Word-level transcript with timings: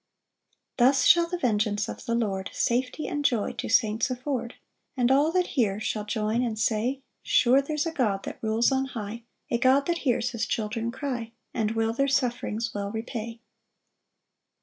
6 0.49 0.59
Thus 0.79 1.05
shall 1.05 1.27
the 1.27 1.37
vengeance 1.37 1.87
of 1.87 2.05
the 2.05 2.15
Lord 2.15 2.49
Safety 2.53 3.07
and 3.07 3.23
joy 3.23 3.51
to 3.51 3.69
saints 3.69 4.09
afford; 4.09 4.55
And 4.97 5.11
all 5.11 5.31
that 5.33 5.49
hear 5.53 5.79
shall 5.79 6.05
join 6.05 6.41
and 6.41 6.57
say, 6.57 7.01
"Sure 7.21 7.61
there's 7.61 7.85
a 7.85 7.91
God 7.91 8.23
that 8.23 8.39
rules 8.41 8.71
on 8.71 8.85
high, 8.85 9.21
"A 9.51 9.59
God 9.59 9.81
that 9.85 9.99
hears 9.99 10.31
his 10.31 10.47
children 10.47 10.89
cry, 10.89 11.33
"And 11.53 11.73
will 11.75 11.93
their 11.93 12.07
sufferings 12.07 12.73
well 12.73 12.89
repay." 12.91 13.41